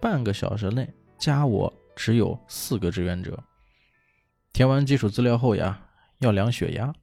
[0.00, 3.42] 半个小时内加我只有四个志愿者。
[4.52, 6.94] 填完基础资料后呀，要量血压。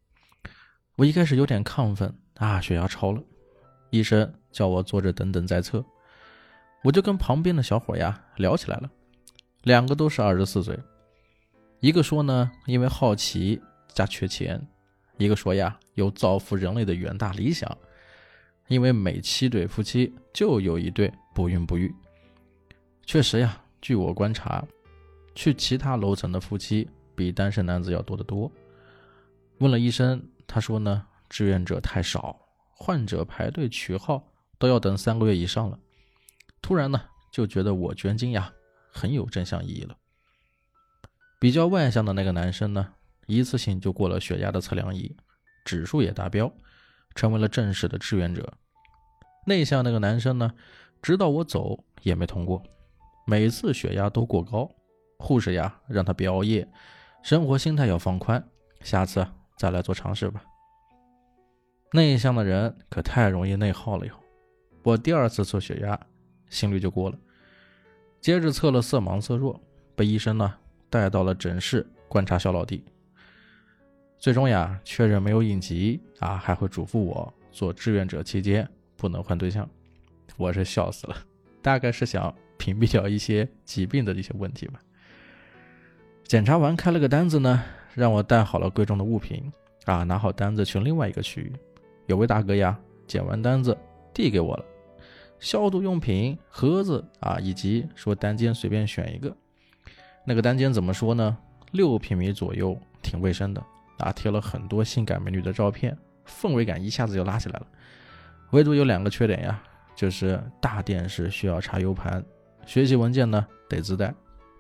[0.96, 3.22] 我一开始有点亢奋啊，血压超了，
[3.90, 5.84] 医生叫我坐着等等再测。
[6.84, 8.90] 我就跟旁边的小伙呀聊起来了，
[9.64, 10.78] 两个都是二十四岁，
[11.80, 14.66] 一个说呢，因为好奇加缺钱。
[15.18, 17.78] 一个说呀，有造福人类的远大理想，
[18.68, 21.96] 因为每七对夫妻就有一对不孕不育。
[23.06, 24.62] 确实呀，据我观察，
[25.34, 28.52] 去其他楼层的夫妻比单身男子要多得多。
[29.60, 32.40] 问了医生，他说呢，志愿者太少，
[32.72, 34.24] 患者排队取号
[34.58, 35.80] 都要等三个月以上了。
[36.62, 38.52] 突然呢，就觉得我捐精呀
[38.92, 39.96] 很有正向意义了。
[41.40, 42.94] 比较外向的那个男生呢？
[43.28, 45.16] 一次性就过了血压的测量仪，
[45.66, 46.52] 指数也达标，
[47.16, 48.54] 成为了正式的志愿者。
[49.48, 50.54] 内向那个男生呢，
[51.02, 52.62] 直到我走也没通过，
[53.26, 54.70] 每次血压都过高。
[55.18, 56.68] 护士呀，让他别熬夜，
[57.24, 58.44] 生活心态要放宽，
[58.82, 59.26] 下次
[59.58, 60.44] 再来做尝试吧。
[61.96, 64.14] 内向的人可太容易内耗了哟。
[64.84, 66.00] 我第二次测血压，
[66.50, 67.18] 心率就过了，
[68.20, 69.60] 接着测了色盲色弱，
[69.96, 70.54] 被医生呢
[70.90, 72.84] 带到了诊室观察小老弟。
[74.20, 79.68] 最终呀，确认没有隐疾啊，还会嘱咐我做志愿者期间不能换对象，
[80.38, 81.16] 我是笑死了，
[81.62, 84.80] 大概是想屏蔽掉一些疾病的一些问题吧。
[86.24, 89.52] 检查完开了个单子呢，让我带好了贵重的物品
[89.86, 91.52] 啊，拿好单子去另外一个区域。
[92.08, 93.78] 有位大哥呀，捡完单子
[94.14, 94.66] 递给我了，
[95.40, 99.36] 消毒用品盒子啊，以及说单间随便选一个。
[100.26, 101.38] 那个单间怎么说呢？
[101.72, 103.64] 六平米左右，挺卫生的。
[103.98, 107.68] 啊，贴了很多性感美女的照片，氛围感一下子就拉起来了。
[108.52, 109.62] 唯独有两个缺点呀，
[109.96, 112.24] 就是大电视需要插 U 盘，
[112.66, 114.14] 学习文件呢得自带，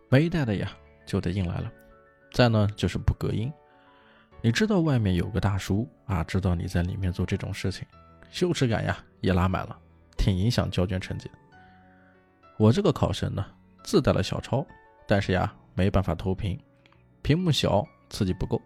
[0.10, 0.71] 没带的呀
[1.05, 1.71] 就得硬来了。
[2.31, 3.51] 再呢就是不隔音，
[4.41, 7.85] 你知道外面有个大叔啊，知道你在里面做这种事情，
[8.29, 9.77] 羞耻感呀也拉满了，
[10.17, 11.35] 挺影响交卷成绩的。
[12.57, 13.45] 我这个考生呢
[13.83, 14.65] 自带了小抄，
[15.07, 16.59] 但是呀没办法投屏，
[17.21, 18.61] 屏幕小刺激不够，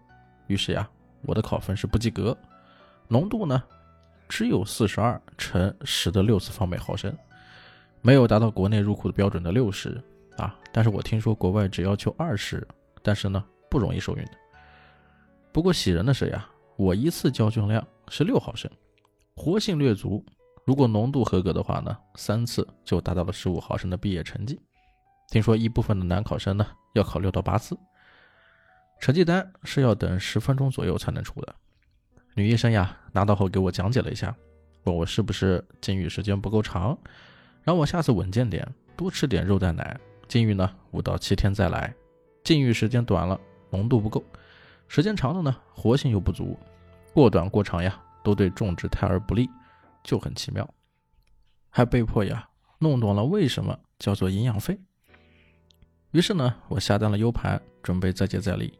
[0.48, 0.90] 于是呀
[1.22, 2.38] 我的考分是不及格，
[3.08, 3.64] 浓度呢
[4.28, 7.16] 只有四十二乘十的六次方每毫升，
[8.02, 10.02] 没有达到国内入库的标准的六十
[10.38, 12.68] 啊，但是我听说国外只要求二十，
[13.02, 13.44] 但是呢。
[13.72, 14.32] 不容易受孕的。
[15.52, 18.70] 不过喜人的是呀，我一次交菌量是六毫升，
[19.36, 20.24] 活性略足。
[20.66, 24.60] 如果浓度合格的话呢，三次就达到了十五毫升的毕业成绩。
[25.30, 27.76] 听说一部分的男考生呢要考六到八次，
[29.00, 31.56] 成绩单是要等十分钟左右才能出的。
[32.36, 34.36] 女医生呀拿到后给我讲解了一下，
[34.84, 36.96] 问我是不是禁欲时间不够长，
[37.64, 41.92] 让我下次稳健点，多吃点肉蛋奶，禁欲呢五到七天再来，
[42.44, 43.40] 禁欲时间短了。
[43.72, 44.24] 浓度不够，
[44.90, 46.58] 时间长了呢，活性又不足，
[47.14, 49.48] 过短过长呀，都对种植胎儿不利，
[50.04, 50.68] 就很奇妙。
[51.70, 52.50] 还被迫呀，
[52.80, 54.80] 弄懂了为什么叫做营养费。
[56.10, 58.78] 于是呢，我下单了 U 盘，准备再接再厉。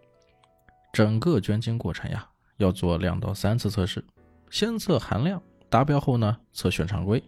[0.92, 4.04] 整个捐精过程呀，要做两到三次测试，
[4.50, 7.24] 先测含量达标后呢，测血常规，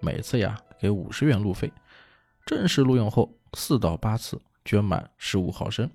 [0.00, 1.70] 每次呀给五十元路费。
[2.46, 5.90] 正式录用后，四到八次捐满十五毫升。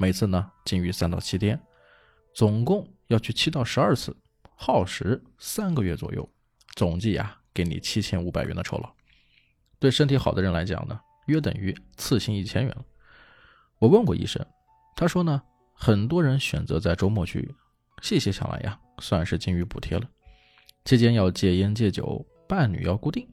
[0.00, 1.60] 每次呢，禁欲三到七天，
[2.32, 4.16] 总共要去七到十二次，
[4.54, 6.26] 耗时三个月左右，
[6.76, 8.88] 总计呀，给你七千五百元的酬劳。
[9.80, 12.76] 对身体好的人来讲呢，约等于次薪一千元。
[13.80, 14.46] 我问过医生，
[14.94, 15.42] 他说呢，
[15.74, 17.52] 很多人选择在周末去，
[18.00, 20.08] 细细想来呀，算是禁欲补贴了。
[20.84, 23.28] 期间要戒烟戒酒，伴侣要固定，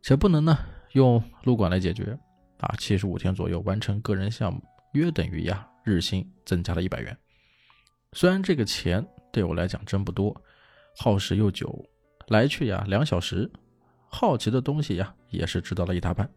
[0.00, 0.58] 且不能呢
[0.92, 2.18] 用撸管来解决。
[2.60, 4.62] 啊，七十五天左右完成个人项目，
[4.94, 5.69] 约等于呀。
[5.84, 7.16] 日薪增加了一百元，
[8.12, 10.34] 虽然这个钱对我来讲真不多，
[10.96, 11.84] 耗时又久，
[12.28, 13.50] 来去呀两小时，
[14.08, 16.28] 好奇的东西呀也是知道了一大半。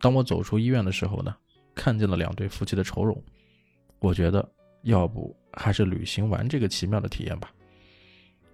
[0.00, 1.34] 当我走出医院的时候呢，
[1.74, 3.22] 看见了两对夫妻的愁容，
[3.98, 4.48] 我觉得
[4.82, 7.52] 要不还是旅行完这个奇妙的体验吧。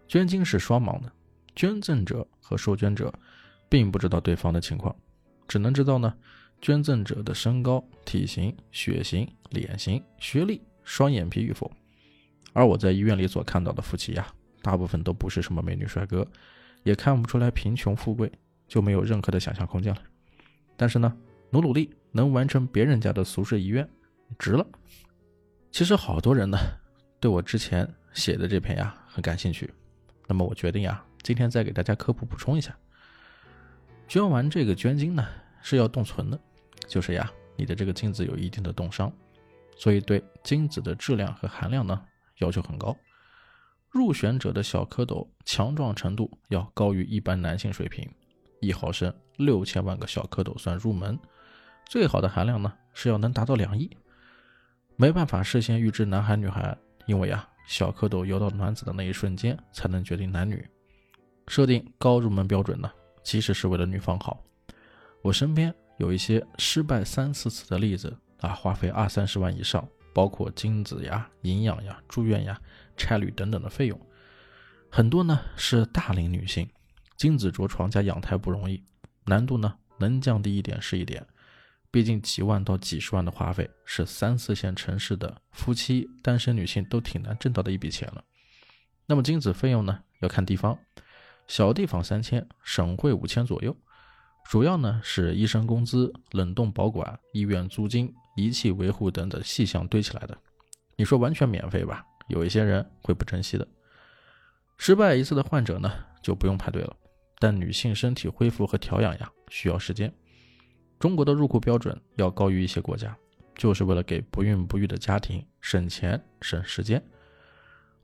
[0.09, 1.13] 捐精是双盲的，
[1.55, 3.13] 捐赠者和受捐者
[3.69, 4.95] 并不知道对方的情况，
[5.47, 6.15] 只能知道呢。
[6.61, 11.71] 捐赠者的身高、体型、血型、脸型、学历、双眼皮与否，
[12.53, 14.27] 而我在医院里所看到的夫妻呀，
[14.63, 16.27] 大部分都不是什么美女帅哥，
[16.83, 18.31] 也看不出来贫穷富贵，
[18.67, 20.03] 就没有任何的想象空间了。
[20.77, 21.17] 但是呢，
[21.51, 23.89] 努努力能完成别人家的俗世遗愿，
[24.39, 24.67] 值了。
[25.71, 26.59] 其实好多人呢，
[27.21, 29.73] 对我之前写的这篇呀很感兴趣，
[30.27, 32.77] 那么我决定呀，今天再给大家科普补充一下。
[34.09, 35.27] 捐完这个捐精呢，
[35.63, 36.41] 是要冻存的。
[36.89, 39.13] 就是呀，你的这个精子有一定的冻伤，
[39.77, 42.03] 所以对精子的质量和含量呢
[42.39, 42.97] 要求很高。
[43.91, 48.09] 入选者的小蝌蚪强壮程度要高于一般男性水平，
[48.61, 51.19] 一毫升六千万个小蝌蚪算入门。
[51.87, 53.91] 最好的含量呢是要能达到两亿。
[54.97, 60.67] 没办法事先预知男孩女孩，因为呀，小蝌蚪游到卵子的那一瞬间才能决定男女。
[61.47, 62.91] 设定高入门标准呢，
[63.23, 64.43] 其实是为了女方好。
[65.23, 65.75] 我身边。
[65.99, 72.61] 有一些失败三四次的例子啊，花费二三十万以上，包括精子呀、营养呀、住院呀、
[72.97, 74.01] 差旅等等的费用。
[74.91, 76.69] 很多呢是大龄女性，
[77.17, 78.83] 精子着床加养胎不容易，
[79.27, 81.27] 难度呢能降低一点是一点。
[81.91, 88.23] 毕竟几万到几十万的花费，是三四线城市的夫妻单身女性都挺难挣到的一笔钱了。
[89.07, 90.79] 那么精子费用呢，要看地方，
[91.47, 93.75] 小地方三千，省会五千左右。
[94.49, 100.35] 主要呢是医生工资、冷冻保管、医院租金、仪器维护等等细项堆起来的。
[100.97, 102.03] 你说完全免费吧？
[102.29, 103.69] 有一些人会不珍惜的。
[104.79, 106.97] 失败一次的患者呢就不用排队了。
[107.39, 110.11] 但女性身体恢复和调养呀需要时间。
[110.99, 113.15] 中国的入库标准要高于一些国家，
[113.55, 117.05] 就是为了给不孕不育的家庭省钱省时间。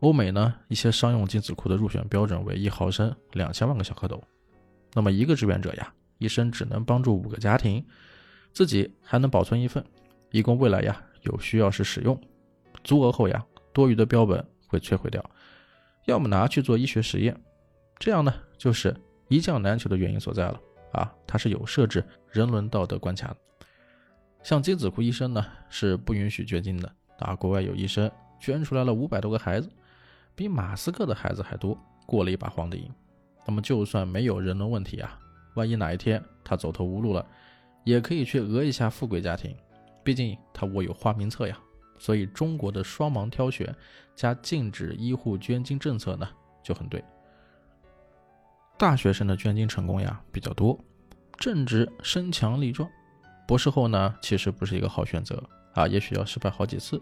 [0.00, 4.20] 欧美呢一些商用精子库的入选标准为一毫升两千万个小蝌蚪，
[4.92, 5.90] 那么一个志愿者呀。
[6.24, 7.84] 一生只能帮助五个家庭，
[8.52, 9.84] 自己还能保存一份，
[10.30, 12.18] 以供未来呀有需要时使用。
[12.82, 15.22] 足额后呀，多余的标本会摧毁掉，
[16.06, 17.38] 要么拿去做医学实验。
[17.98, 18.94] 这样呢，就是
[19.28, 20.60] 一将难求的原因所在了
[20.92, 21.12] 啊！
[21.26, 23.36] 它是有设置人伦道德关卡的。
[24.42, 27.36] 像精子库医生呢，是不允许捐精的啊！
[27.36, 28.10] 国外有医生
[28.40, 29.70] 捐出来了五百多个孩子，
[30.34, 32.90] 比马斯克的孩子还多过了一把黄的瘾。
[33.46, 35.18] 那么就算没有人伦问题啊，
[35.54, 37.26] 万一哪一天他走投无路了，
[37.84, 39.56] 也可以去讹一下富贵家庭，
[40.02, 41.58] 毕竟他握有花名册呀。
[41.98, 43.74] 所以中国的双盲挑选
[44.16, 46.28] 加禁止医护捐精政策呢
[46.62, 47.02] 就很对。
[48.76, 50.78] 大学生的捐精成功呀比较多，
[51.38, 52.90] 正值身强力壮。
[53.46, 55.42] 博士后呢其实不是一个好选择
[55.74, 57.00] 啊，也许要失败好几次。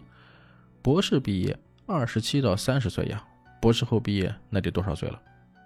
[0.81, 3.25] 博士毕业二十七到三十岁呀，
[3.59, 5.19] 博士后毕业那得多少岁了？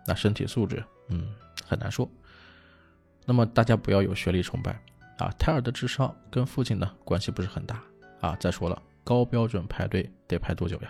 [0.07, 1.27] 那身体素质，嗯，
[1.65, 2.09] 很难说。
[3.27, 4.71] 那么大家不要有学历崇拜
[5.17, 7.83] 啊，胎儿的智商跟父亲呢关系不是很大
[8.21, 8.33] 啊。
[8.39, 10.89] 再说了，高标准排队得排多久呀？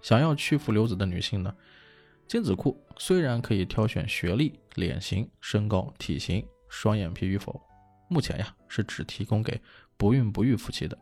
[0.00, 1.52] 想要去父留子的女性呢，
[2.28, 7.60] 精子库虽然可以挑选学历、脸型、身高、体型、双眼皮与否，
[8.08, 9.60] 目前呀是只提供给
[9.96, 10.96] 不孕不育夫妻的，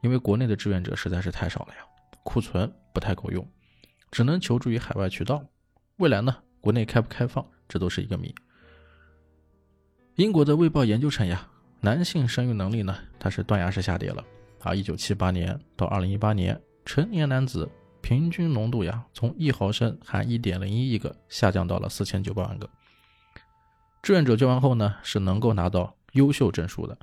[0.00, 1.80] 因为国内的志愿者实在是太少了呀，
[2.22, 3.44] 库存不太够用，
[4.12, 5.44] 只能求助于海外渠道。
[5.96, 6.36] 未来呢？
[6.60, 8.32] 国内开不开放，这都是一个谜。
[10.16, 11.48] 英国的卫报研究称呀，
[11.80, 14.22] 男性生育能力呢，它是断崖式下跌了
[14.60, 14.74] 啊！
[14.74, 17.66] 一九七八年到二零一八年，成年男子
[18.02, 22.68] 平均浓度呀，从一毫升含一点零一亿个下降到了四千九百万个。
[24.02, 26.94] 志愿者捐完后呢，是能够拿到优秀证书的，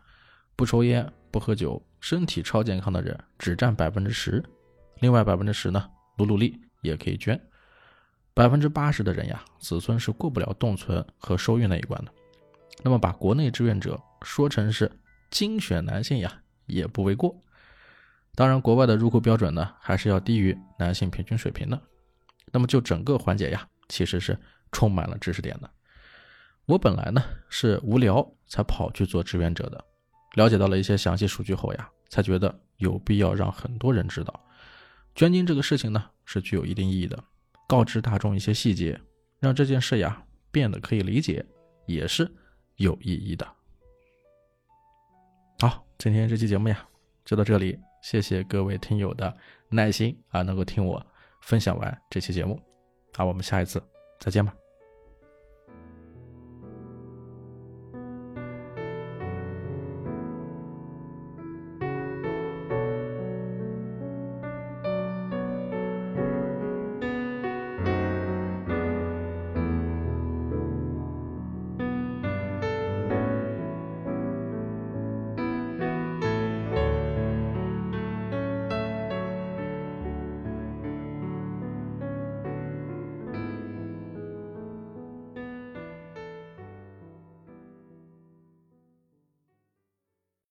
[0.56, 4.44] 不抽烟不喝酒，身体超健康的人只占百分之十，
[5.00, 7.42] 另外百分之十呢，努努力也可以捐。
[8.36, 12.12] 百分之八十的人呀，子孙是过不了冻存和受孕那一关的。
[12.84, 14.92] 那么把国内志愿者说成是
[15.30, 17.36] 精选男性呀，也不为过。
[18.36, 21.82] 当然，国外的入库标准呢，还是要低于男性平均水平的。
[22.52, 24.38] 那么就整个环节呀，其实是
[24.72, 25.70] 充满了知识点的。
[26.66, 29.84] 我本来呢是无聊才跑去做志愿者的，
[30.36, 34.46] 了解到了一些详细数据后呀，才觉得有必要让很多人知道，
[35.16, 37.22] 捐精这个事情呢是具有一定意义的。
[37.68, 39.00] 告知大众一些细节，
[39.40, 41.46] 让这件事呀变得可以理解，
[41.86, 42.32] 也是
[42.80, 43.48] 有意义的。
[45.60, 46.86] 好，今天这期节目呀
[47.24, 49.36] 就到这里，谢谢各位听友的
[49.70, 51.06] 耐心啊，能够听我
[51.42, 52.60] 分享完这期节目。
[53.16, 53.82] 啊，我们下一次
[54.20, 54.54] 再见吧。